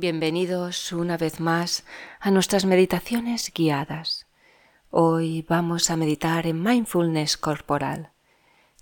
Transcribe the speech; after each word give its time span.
Bienvenidos 0.00 0.92
una 0.92 1.18
vez 1.18 1.40
más 1.40 1.84
a 2.20 2.30
nuestras 2.30 2.64
meditaciones 2.64 3.52
guiadas. 3.54 4.26
Hoy 4.88 5.44
vamos 5.46 5.90
a 5.90 5.96
meditar 5.98 6.46
en 6.46 6.62
mindfulness 6.62 7.36
corporal. 7.36 8.10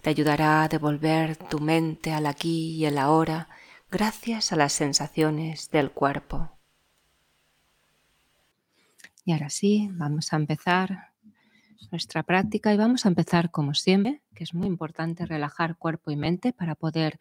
Te 0.00 0.10
ayudará 0.10 0.62
a 0.62 0.68
devolver 0.68 1.34
tu 1.34 1.58
mente 1.58 2.12
al 2.12 2.24
aquí 2.24 2.76
y 2.76 2.84
el 2.84 2.98
ahora 2.98 3.48
gracias 3.90 4.52
a 4.52 4.56
las 4.56 4.72
sensaciones 4.72 5.72
del 5.72 5.90
cuerpo. 5.90 6.53
Y 9.24 9.32
ahora 9.32 9.50
sí, 9.50 9.88
vamos 9.90 10.32
a 10.32 10.37
empezar 10.37 11.08
nuestra 11.90 12.22
práctica 12.22 12.72
y 12.72 12.76
vamos 12.76 13.06
a 13.06 13.08
empezar 13.08 13.50
como 13.50 13.74
siempre, 13.74 14.22
que 14.37 14.44
es 14.44 14.54
muy 14.54 14.69
importante 14.69 15.26
relajar 15.26 15.74
cuerpo 15.74 16.12
y 16.12 16.16
mente 16.16 16.52
para 16.52 16.77
poder 16.77 17.19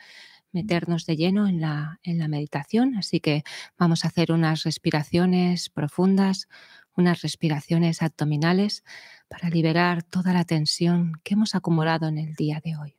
meternos 0.52 1.06
de 1.06 1.16
lleno 1.16 1.48
en 1.48 1.62
la, 1.62 2.00
en 2.04 2.18
la 2.18 2.28
meditación. 2.28 2.96
Así 2.96 3.20
que 3.20 3.44
vamos 3.78 4.06
a 4.06 4.10
hacer 4.10 4.32
unas 4.32 4.64
respiraciones 4.64 5.70
profundas, 5.70 6.48
unas 6.96 7.22
respiraciones 7.22 8.02
abdominales 8.02 8.84
para 9.28 9.50
liberar 9.50 10.04
toda 10.04 10.34
la 10.34 10.46
tensión 10.46 11.14
que 11.24 11.36
hemos 11.36 11.56
acumulado 11.56 12.08
en 12.08 12.18
el 12.18 12.34
día 12.34 12.62
de 12.64 12.78
hoy. 12.78 12.96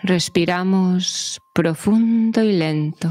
Respiramos 0.00 1.40
profundo 1.52 2.40
y 2.44 2.52
lento 2.52 3.10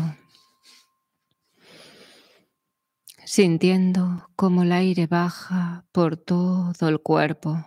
sintiendo 3.38 4.32
cómo 4.36 4.64
el 4.64 4.72
aire 4.72 5.06
baja 5.06 5.86
por 5.92 6.18
todo 6.18 6.90
el 6.90 7.00
cuerpo. 7.00 7.64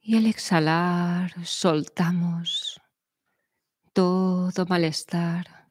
Y 0.00 0.16
al 0.16 0.26
exhalar 0.26 1.44
soltamos 1.44 2.80
todo 3.92 4.64
malestar, 4.66 5.66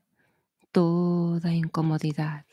toda 0.73 1.53
incomodidad. 1.53 2.45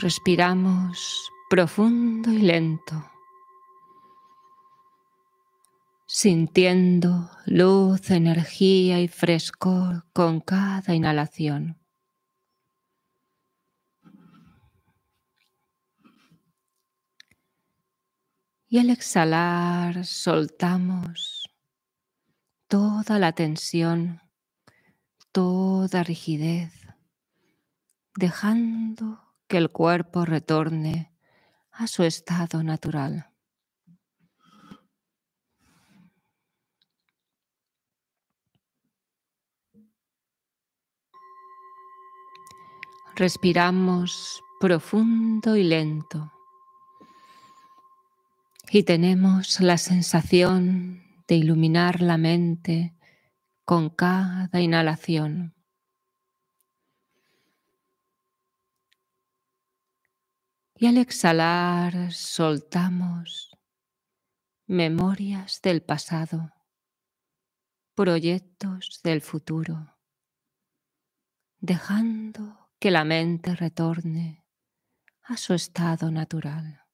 Respiramos 0.00 1.30
profundo 1.48 2.32
y 2.32 2.38
lento 2.38 3.11
sintiendo 6.14 7.30
luz, 7.46 8.10
energía 8.10 9.00
y 9.00 9.08
frescor 9.08 10.04
con 10.12 10.40
cada 10.40 10.94
inhalación. 10.94 11.80
Y 18.68 18.78
al 18.78 18.90
exhalar 18.90 20.04
soltamos 20.04 21.48
toda 22.68 23.18
la 23.18 23.32
tensión, 23.32 24.20
toda 25.32 26.02
rigidez, 26.02 26.74
dejando 28.16 29.34
que 29.48 29.56
el 29.56 29.70
cuerpo 29.70 30.26
retorne 30.26 31.10
a 31.70 31.86
su 31.86 32.02
estado 32.02 32.62
natural. 32.62 33.31
Respiramos 43.14 44.42
profundo 44.58 45.54
y 45.54 45.64
lento. 45.64 46.32
Y 48.70 48.84
tenemos 48.84 49.60
la 49.60 49.76
sensación 49.76 51.02
de 51.28 51.34
iluminar 51.34 52.00
la 52.00 52.16
mente 52.16 52.94
con 53.66 53.90
cada 53.90 54.60
inhalación. 54.60 55.54
Y 60.76 60.86
al 60.86 60.96
exhalar 60.96 62.12
soltamos 62.12 63.50
memorias 64.66 65.60
del 65.60 65.82
pasado, 65.82 66.50
proyectos 67.94 69.00
del 69.04 69.20
futuro, 69.20 69.98
dejando 71.60 72.61
que 72.82 72.90
la 72.90 73.04
mente 73.04 73.54
retorne 73.54 74.44
a 75.22 75.36
su 75.36 75.54
estado 75.54 76.10
natural. 76.10 76.84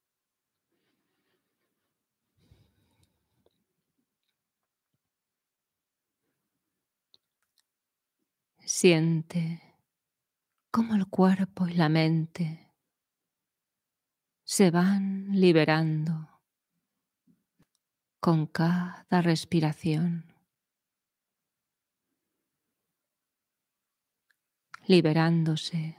Siente 8.59 9.63
cómo 10.71 10.95
el 10.95 11.07
cuerpo 11.07 11.67
y 11.67 11.73
la 11.73 11.89
mente 11.89 12.71
se 14.45 14.71
van 14.71 15.29
liberando 15.31 16.43
con 18.21 18.47
cada 18.47 19.23
respiración. 19.23 20.28
Liberándose. 24.89 25.97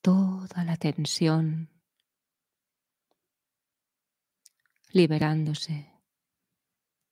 Toda 0.00 0.64
la 0.64 0.76
tensión, 0.76 1.70
liberándose. 4.90 5.88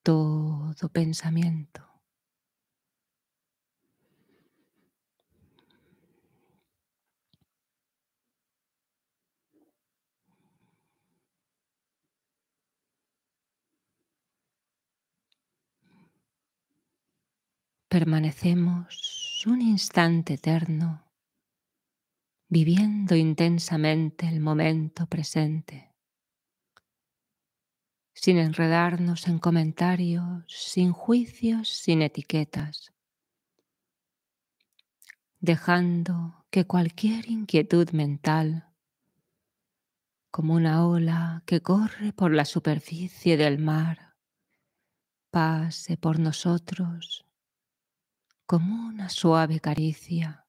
Todo 0.03 0.89
pensamiento. 0.89 1.87
Permanecemos 17.89 19.20
un 19.47 19.63
instante 19.63 20.35
eterno, 20.35 21.11
viviendo 22.49 23.15
intensamente 23.15 24.29
el 24.29 24.41
momento 24.41 25.07
presente, 25.07 25.95
sin 28.13 28.37
enredarnos 28.37 29.29
en 29.29 29.39
comentarios, 29.39 30.45
sin 30.49 30.93
juicios, 30.93 31.69
sin 31.69 32.03
etiquetas, 32.03 32.93
dejando 35.39 36.45
que 36.51 36.67
cualquier 36.67 37.31
inquietud 37.31 37.91
mental, 37.93 38.75
como 40.31 40.55
una 40.55 40.87
ola 40.87 41.43
que 41.47 41.63
corre 41.63 42.13
por 42.13 42.33
la 42.33 42.45
superficie 42.45 43.37
del 43.37 43.59
mar, 43.59 44.17
pase 45.31 45.97
por 45.97 46.19
nosotros 46.19 47.30
como 48.51 48.89
una 48.89 49.09
suave 49.09 49.61
caricia 49.61 50.45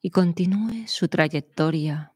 y 0.00 0.10
continúe 0.10 0.86
su 0.86 1.08
trayectoria, 1.08 2.14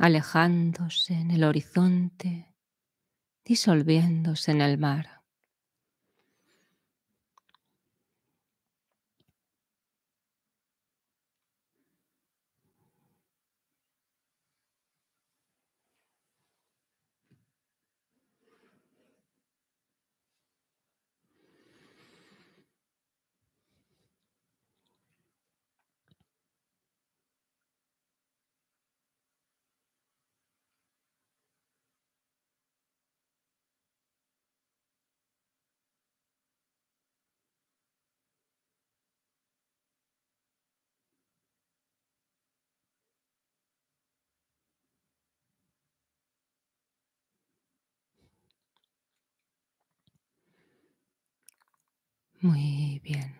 alejándose 0.00 1.14
en 1.14 1.30
el 1.30 1.44
horizonte, 1.44 2.52
disolviéndose 3.44 4.50
en 4.50 4.62
el 4.62 4.78
mar. 4.78 5.13
Muy 52.44 53.00
bien. 53.02 53.38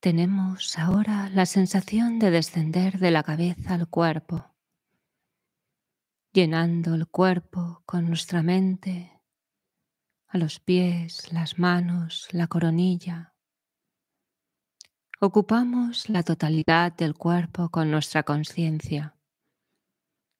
Tenemos 0.00 0.76
ahora 0.76 1.30
la 1.30 1.46
sensación 1.46 2.18
de 2.18 2.32
descender 2.32 2.98
de 2.98 3.12
la 3.12 3.22
cabeza 3.22 3.74
al 3.74 3.88
cuerpo, 3.88 4.52
llenando 6.32 6.96
el 6.96 7.06
cuerpo 7.06 7.84
con 7.86 8.08
nuestra 8.08 8.42
mente, 8.42 9.22
a 10.26 10.38
los 10.38 10.58
pies, 10.58 11.32
las 11.32 11.56
manos, 11.56 12.26
la 12.32 12.48
coronilla. 12.48 13.36
Ocupamos 15.20 16.08
la 16.08 16.24
totalidad 16.24 16.92
del 16.96 17.14
cuerpo 17.14 17.68
con 17.68 17.92
nuestra 17.92 18.24
conciencia, 18.24 19.14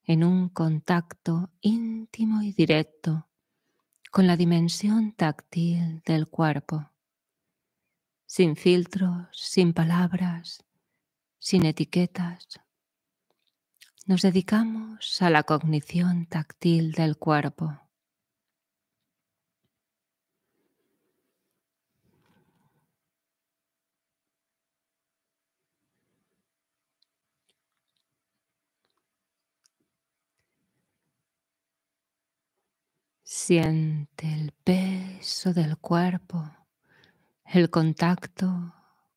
en 0.02 0.25
un 0.25 0.48
contacto 0.48 1.52
íntimo 1.60 2.43
y 2.43 2.52
directo 2.52 3.30
con 4.10 4.26
la 4.26 4.36
dimensión 4.36 5.12
táctil 5.12 6.02
del 6.04 6.28
cuerpo 6.28 6.90
sin 8.30 8.54
filtros, 8.54 9.26
sin 9.32 9.72
palabras, 9.72 10.62
sin 11.40 11.66
etiquetas. 11.66 12.60
Nos 14.06 14.22
dedicamos 14.22 15.20
a 15.20 15.30
la 15.30 15.42
cognición 15.42 16.26
táctil 16.26 16.92
del 16.92 17.16
cuerpo. 17.18 17.89
Siente 33.50 34.32
el 34.32 34.52
peso 34.52 35.52
del 35.52 35.76
cuerpo 35.76 36.49
el 37.47 37.69
contacto 37.69 38.73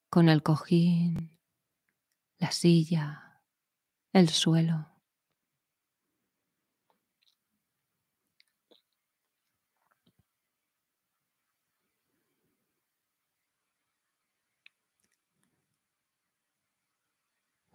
con 0.09 0.27
el 0.27 0.41
cojín, 0.41 1.37
la 2.39 2.51
silla, 2.51 3.43
el 4.11 4.29
suelo. 4.29 4.89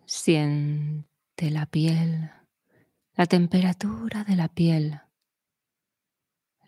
Siente 0.06 1.52
la 1.52 1.66
piel, 1.66 2.32
la 3.14 3.26
temperatura 3.26 4.24
de 4.24 4.34
la 4.34 4.48
piel, 4.48 5.02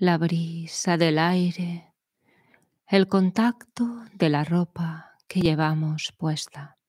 la 0.00 0.17
brisa 0.17 0.97
del 0.97 1.19
aire 1.19 1.93
el 2.87 3.06
contacto 3.06 3.85
de 4.14 4.31
la 4.31 4.44
ropa 4.44 5.19
que 5.29 5.43
llevamos 5.43 6.14
puesta. 6.17 6.80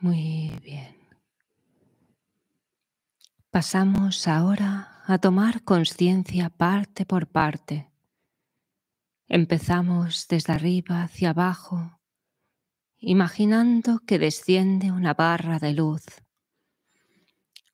Muy 0.00 0.50
bien. 0.62 0.96
Pasamos 3.50 4.26
ahora 4.26 5.02
a 5.06 5.18
tomar 5.18 5.62
conciencia 5.62 6.48
parte 6.48 7.04
por 7.04 7.26
parte. 7.26 7.90
Empezamos 9.28 10.26
desde 10.26 10.54
arriba 10.54 11.02
hacia 11.02 11.30
abajo, 11.30 12.00
imaginando 12.98 13.98
que 14.06 14.18
desciende 14.18 14.90
una 14.90 15.12
barra 15.12 15.58
de 15.58 15.74
luz. 15.74 16.04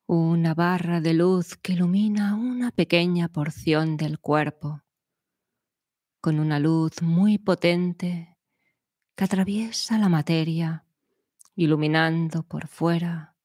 Una 0.07 0.53
barra 0.55 1.01
de 1.01 1.15
luz 1.15 1.57
que 1.57 1.75
ilumina 1.75 2.35
una 2.35 2.73
pequeña 2.73 3.29
porción 3.29 3.97
del 3.97 4.19
cuerpo, 4.19 4.83
con 6.21 6.41
una 6.41 6.59
luz 6.59 7.03
muy 7.03 7.39
potente 7.39 8.37
que 9.15 9.25
atraviesa 9.25 9.97
la 9.99 10.09
materia, 10.09 10.86
iluminando 11.57 12.45
por 12.45 12.69
fuera 12.69 13.37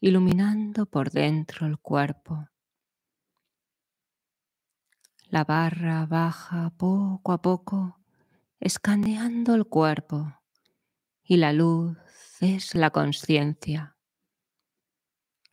iluminando 0.00 0.86
por 0.86 1.10
dentro 1.10 1.66
el 1.66 1.78
cuerpo. 1.78 2.48
La 5.28 5.44
barra 5.44 6.06
baja 6.06 6.72
poco 6.76 7.32
a 7.32 7.42
poco, 7.42 8.00
escaneando 8.60 9.54
el 9.54 9.66
cuerpo 9.66 10.40
y 11.22 11.36
la 11.36 11.52
luz 11.52 11.98
es 12.40 12.74
la 12.74 12.90
conciencia. 12.90 13.96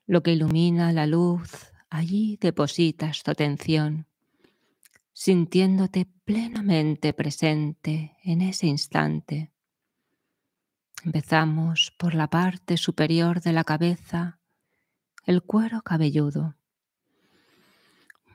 Lo 0.06 0.22
que 0.22 0.34
ilumina 0.34 0.94
la 0.94 1.08
luz, 1.08 1.74
allí 1.90 2.38
depositas 2.40 3.24
tu 3.24 3.32
atención, 3.32 4.08
sintiéndote 5.12 6.06
plenamente 6.24 7.14
presente 7.14 8.16
en 8.24 8.42
ese 8.42 8.68
instante 8.68 9.52
Empezamos 11.06 11.94
por 12.00 12.16
la 12.16 12.28
parte 12.32 12.78
superior 12.78 13.40
de 13.40 13.54
la 13.54 13.64
cabeza, 13.64 14.40
el 15.24 15.44
cuero 15.44 15.84
cabelludo, 15.84 16.56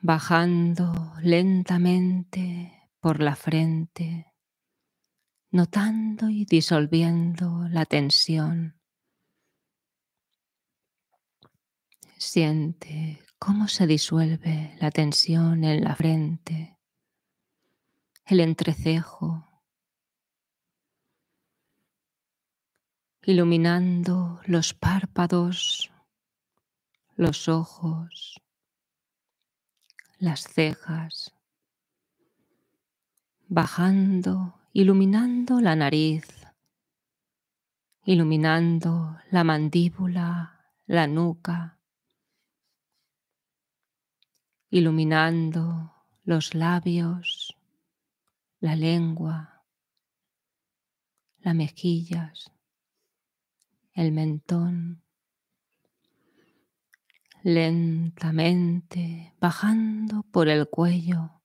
bajando 0.00 1.12
lentamente 1.20 2.88
por 3.00 3.20
la 3.20 3.34
frente, 3.34 4.32
notando 5.50 6.30
y 6.30 6.44
disolviendo 6.44 7.66
la 7.68 7.86
tensión. 7.86 8.80
Siente 12.18 13.20
cómo 13.40 13.66
se 13.66 13.88
disuelve 13.88 14.76
la 14.80 14.92
tensión 14.92 15.64
en 15.64 15.82
la 15.82 15.96
frente, 15.96 16.78
el 18.26 18.38
entrecejo, 18.38 19.49
iluminando 23.22 24.40
los 24.46 24.72
párpados, 24.72 25.92
los 27.16 27.48
ojos, 27.48 28.40
las 30.18 30.44
cejas, 30.44 31.34
bajando, 33.46 34.58
iluminando 34.72 35.60
la 35.60 35.76
nariz, 35.76 36.26
iluminando 38.04 39.18
la 39.30 39.44
mandíbula, 39.44 40.72
la 40.86 41.06
nuca, 41.06 41.78
iluminando 44.70 45.92
los 46.24 46.54
labios, 46.54 47.54
la 48.60 48.76
lengua, 48.76 49.62
las 51.40 51.54
mejillas 51.54 52.50
el 54.00 54.12
mentón, 54.12 55.02
lentamente 57.42 59.34
bajando 59.38 60.22
por 60.22 60.48
el 60.48 60.70
cuello, 60.70 61.42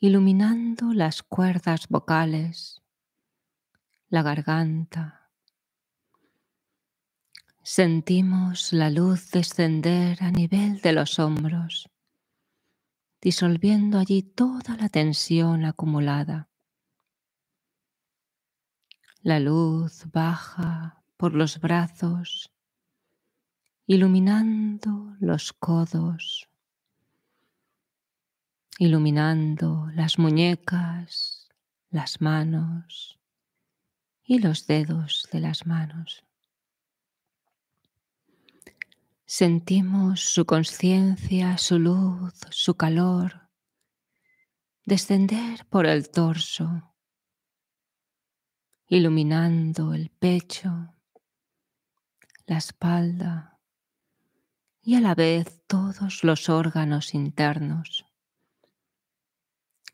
iluminando 0.00 0.92
las 0.92 1.22
cuerdas 1.22 1.86
vocales, 1.86 2.82
la 4.08 4.24
garganta. 4.24 5.30
Sentimos 7.62 8.72
la 8.72 8.90
luz 8.90 9.30
descender 9.30 10.24
a 10.24 10.32
nivel 10.32 10.80
de 10.80 10.92
los 10.92 11.20
hombros, 11.20 11.88
disolviendo 13.22 14.00
allí 14.00 14.24
toda 14.24 14.76
la 14.76 14.88
tensión 14.88 15.64
acumulada. 15.64 16.48
La 19.22 19.38
luz 19.38 20.06
baja 20.10 21.03
por 21.16 21.34
los 21.34 21.60
brazos, 21.60 22.50
iluminando 23.86 25.16
los 25.20 25.52
codos, 25.52 26.48
iluminando 28.78 29.88
las 29.94 30.18
muñecas, 30.18 31.48
las 31.90 32.20
manos 32.20 33.18
y 34.24 34.38
los 34.38 34.66
dedos 34.66 35.28
de 35.32 35.40
las 35.40 35.66
manos. 35.66 36.24
Sentimos 39.26 40.20
su 40.20 40.44
conciencia, 40.44 41.58
su 41.58 41.78
luz, 41.78 42.34
su 42.50 42.74
calor 42.74 43.44
descender 44.84 45.64
por 45.66 45.86
el 45.86 46.10
torso, 46.10 46.94
iluminando 48.86 49.94
el 49.94 50.10
pecho, 50.10 50.93
la 52.46 52.58
espalda 52.58 53.58
y 54.82 54.96
a 54.96 55.00
la 55.00 55.14
vez 55.14 55.62
todos 55.66 56.24
los 56.24 56.48
órganos 56.50 57.14
internos. 57.14 58.04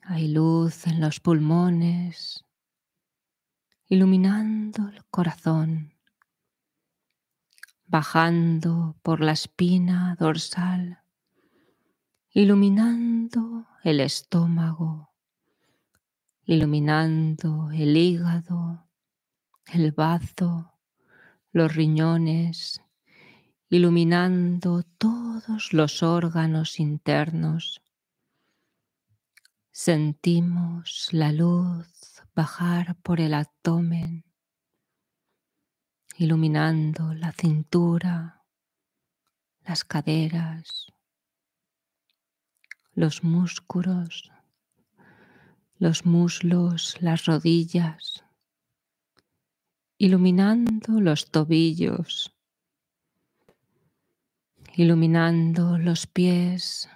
Hay 0.02 0.28
luz 0.28 0.86
en 0.88 1.00
los 1.00 1.20
pulmones, 1.20 2.44
iluminando 3.86 4.88
el 4.88 5.04
corazón, 5.06 5.94
bajando 7.86 8.96
por 9.02 9.20
la 9.20 9.32
espina 9.32 10.16
dorsal, 10.18 11.02
iluminando 12.32 13.68
el 13.84 14.00
estómago, 14.00 15.14
iluminando 16.44 17.70
el 17.70 17.96
hígado, 17.96 18.88
el 19.66 19.92
bazo, 19.92 20.79
los 21.52 21.74
riñones, 21.74 22.80
iluminando 23.68 24.84
todos 24.98 25.72
los 25.72 26.02
órganos 26.02 26.78
internos. 26.78 27.82
Sentimos 29.72 31.08
la 31.12 31.32
luz 31.32 32.22
bajar 32.34 32.96
por 33.02 33.20
el 33.20 33.34
abdomen, 33.34 34.24
iluminando 36.16 37.14
la 37.14 37.32
cintura, 37.32 38.44
las 39.64 39.84
caderas, 39.84 40.86
los 42.92 43.24
músculos, 43.24 44.30
los 45.78 46.04
muslos, 46.04 46.96
las 47.00 47.24
rodillas, 47.24 48.24
iluminando 50.02 50.98
los 50.98 51.30
tobillos, 51.30 52.34
iluminando 54.74 55.76
los 55.76 56.06
pies, 56.06 56.88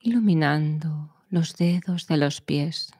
iluminando 0.00 1.14
los 1.30 1.56
dedos 1.56 2.06
de 2.08 2.18
los 2.18 2.42
pies. 2.42 2.92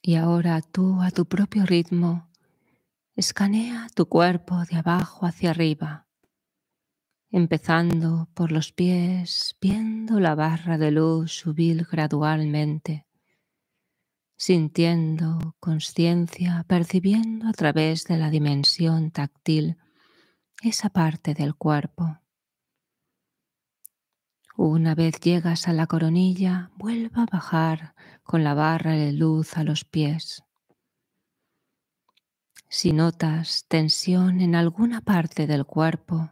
Y 0.00 0.14
ahora 0.14 0.62
tú 0.62 1.02
a 1.02 1.10
tu 1.10 1.26
propio 1.26 1.66
ritmo 1.66 2.30
escanea 3.14 3.88
tu 3.94 4.08
cuerpo 4.08 4.64
de 4.64 4.76
abajo 4.76 5.26
hacia 5.26 5.50
arriba, 5.50 6.07
empezando 7.30 8.28
por 8.34 8.52
los 8.52 8.72
pies, 8.72 9.56
viendo 9.60 10.20
la 10.20 10.34
barra 10.34 10.78
de 10.78 10.90
luz 10.90 11.32
subir 11.32 11.86
gradualmente 11.90 13.08
sintiendo 14.38 15.56
conciencia, 15.58 16.64
percibiendo 16.68 17.48
a 17.48 17.52
través 17.52 18.04
de 18.04 18.16
la 18.16 18.30
dimensión 18.30 19.10
táctil 19.10 19.76
esa 20.62 20.90
parte 20.90 21.34
del 21.34 21.56
cuerpo. 21.56 22.20
Una 24.56 24.94
vez 24.94 25.20
llegas 25.20 25.66
a 25.66 25.72
la 25.72 25.86
coronilla, 25.88 26.70
vuelva 26.76 27.24
a 27.24 27.26
bajar 27.26 27.94
con 28.22 28.44
la 28.44 28.54
barra 28.54 28.92
de 28.92 29.12
luz 29.12 29.56
a 29.56 29.64
los 29.64 29.84
pies. 29.84 30.44
Si 32.68 32.92
notas 32.92 33.64
tensión 33.66 34.40
en 34.40 34.54
alguna 34.54 35.00
parte 35.00 35.48
del 35.48 35.64
cuerpo, 35.64 36.30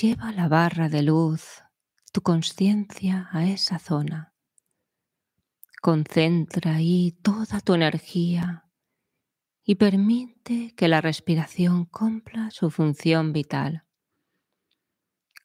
lleva 0.00 0.32
la 0.32 0.48
barra 0.48 0.88
de 0.88 1.02
luz, 1.02 1.62
tu 2.10 2.22
conciencia 2.22 3.28
a 3.32 3.46
esa 3.46 3.78
zona. 3.78 4.34
Concentra 5.82 6.76
ahí 6.76 7.12
toda 7.22 7.60
tu 7.60 7.74
energía 7.74 8.64
y 9.62 9.74
permite 9.74 10.74
que 10.74 10.88
la 10.88 11.02
respiración 11.02 11.84
cumpla 11.84 12.50
su 12.50 12.70
función 12.70 13.34
vital. 13.34 13.84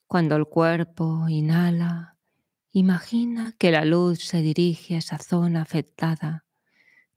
Cuando 0.08 0.38
el 0.38 0.46
cuerpo 0.46 1.28
inhala, 1.28 2.18
imagina 2.72 3.54
que 3.58 3.72
la 3.72 3.84
luz 3.84 4.24
se 4.24 4.42
dirige 4.42 4.96
a 4.96 5.00
esa 5.00 5.18
zona 5.18 5.64
afectada, 5.64 6.46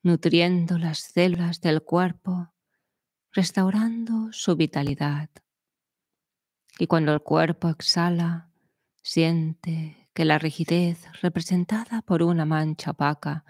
nutriendo 0.03 0.77
las 0.77 0.99
células 0.99 1.61
del 1.61 1.83
cuerpo, 1.83 2.53
restaurando 3.33 4.33
su 4.33 4.57
vitalidad. 4.57 5.31
Y 6.79 6.87
cuando 6.87 7.13
el 7.13 7.21
cuerpo 7.21 7.69
exhala, 7.69 8.51
siente 9.03 10.09
que 10.15 10.25
la 10.25 10.39
rigidez 10.39 11.05
representada 11.21 12.03
por 12.03 12.23
una 12.23 12.45
mancha 12.45 12.93
opaca 12.93 13.45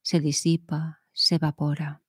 se 0.00 0.20
disipa, 0.20 1.02
se 1.12 1.34
evapora, 1.34 2.02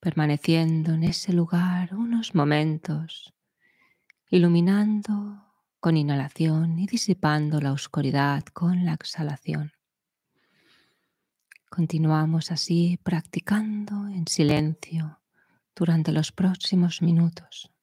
permaneciendo 0.00 0.94
en 0.94 1.04
ese 1.04 1.32
lugar 1.32 1.94
unos 1.94 2.34
momentos, 2.34 3.32
iluminando 4.28 5.44
con 5.78 5.96
inhalación 5.96 6.78
y 6.80 6.86
disipando 6.86 7.60
la 7.60 7.72
oscuridad 7.72 8.42
con 8.46 8.84
la 8.84 8.94
exhalación. 8.94 9.72
Continuamos 11.70 12.50
así 12.50 12.98
practicando 13.04 14.08
en 14.08 14.26
silencio 14.26 15.20
durante 15.76 16.10
los 16.10 16.32
próximos 16.32 17.02
minutos. 17.02 17.75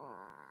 Uh. 0.00 0.49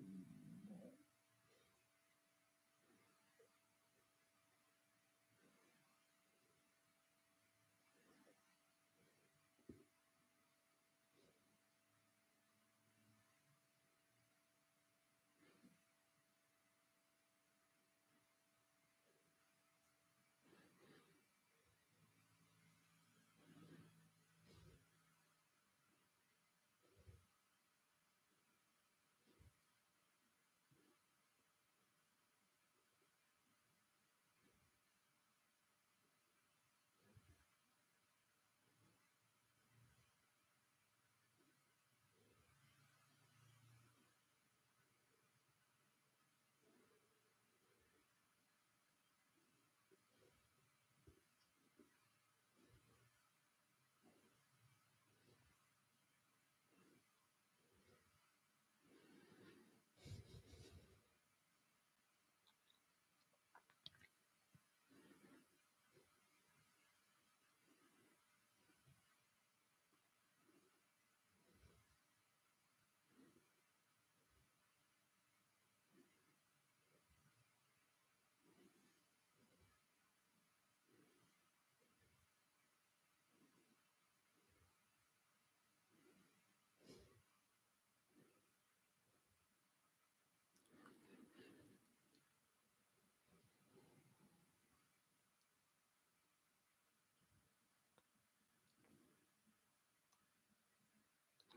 Mm-hmm. 0.00 0.29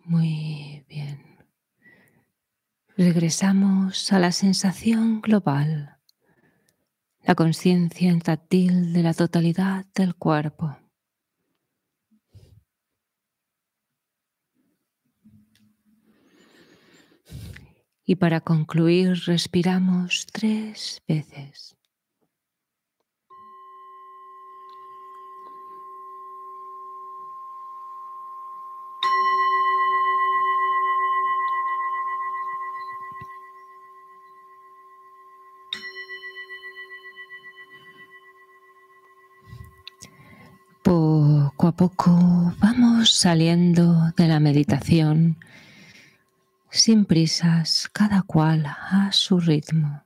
Muy 0.06 0.86
bien. 0.89 1.38
Regresamos 2.98 4.12
a 4.12 4.20
la 4.20 4.32
sensación 4.32 5.22
global, 5.22 5.98
la 7.22 7.36
conciencia 7.36 8.16
táctil 8.20 8.94
de 8.94 9.02
la 9.02 9.13
totalidad 9.13 9.86
del 9.96 10.13
cuerpo. 10.13 10.78
Y 18.06 18.16
para 18.16 18.42
concluir, 18.42 19.13
respiramos 19.26 20.28
tres 20.32 21.02
veces. 21.08 21.73
Poco 41.76 42.54
vamos 42.60 43.12
saliendo 43.12 44.12
de 44.16 44.28
la 44.28 44.40
meditación 44.40 45.38
sin 46.70 47.06
prisas, 47.06 47.90
cada 47.92 48.22
cual 48.22 48.66
a 48.66 49.10
su 49.12 49.40
ritmo. 49.40 50.04